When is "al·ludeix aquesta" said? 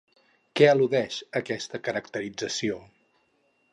0.69-1.81